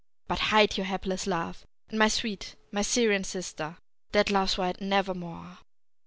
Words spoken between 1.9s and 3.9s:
my sweet my Syrian sister,